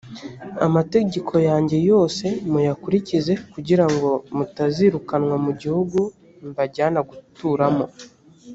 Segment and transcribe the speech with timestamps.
[0.65, 5.99] amategeko yanjye yose muyakurikize kugira ngo mutazirukanwa mu gihugu
[6.49, 7.85] mbajyana guturamo